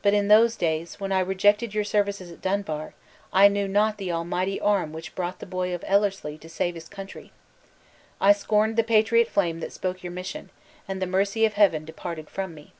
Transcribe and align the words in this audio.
But 0.00 0.14
in 0.14 0.28
those 0.28 0.56
days, 0.56 0.98
when 0.98 1.12
I 1.12 1.20
rejected 1.20 1.74
your 1.74 1.84
services 1.84 2.30
at 2.32 2.40
Dunbar, 2.40 2.94
I 3.34 3.48
knew 3.48 3.68
not 3.68 3.98
the 3.98 4.10
Almighty 4.10 4.58
arm 4.58 4.94
which 4.94 5.14
brought 5.14 5.40
the 5.40 5.44
boy 5.44 5.74
of 5.74 5.84
Ellerslie 5.86 6.38
to 6.38 6.48
save 6.48 6.74
his 6.74 6.88
country! 6.88 7.32
I 8.18 8.32
scorned 8.32 8.76
the 8.76 8.82
patriot 8.82 9.28
flame 9.28 9.60
that 9.60 9.74
spoke 9.74 10.02
your 10.02 10.12
mission, 10.12 10.48
and 10.88 11.02
the 11.02 11.06
mercy 11.06 11.44
of 11.44 11.52
Heaven 11.52 11.84
departed 11.84 12.30
from 12.30 12.54
me!" 12.54 12.72